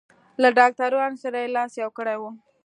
[0.41, 2.23] له ډاکټرانو سره یې لاس یو کړی و.